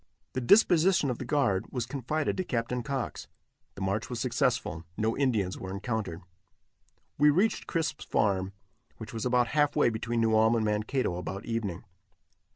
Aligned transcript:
The 0.33 0.41
disposition 0.41 1.11
of 1.11 1.19
the 1.19 1.25
guard 1.25 1.67
was 1.71 1.85
confided 1.85 2.35
to 2.37 2.43
Captain 2.43 2.81
Cox. 2.81 3.27
The 3.75 3.81
march 3.83 4.09
was 4.09 4.19
successful; 4.19 4.83
no 4.97 5.15
Indians 5.15 5.59
were 5.59 5.69
encountered. 5.69 6.23
We 7.19 7.29
reached 7.29 7.67
Crisp's 7.67 8.03
farm, 8.05 8.51
which 8.97 9.13
was 9.13 9.27
about 9.27 9.49
half 9.49 9.75
way 9.75 9.91
between 9.91 10.19
New 10.21 10.35
Ulm 10.35 10.55
and 10.55 10.65
Mankato, 10.65 11.17
about 11.17 11.45
evening. 11.45 11.83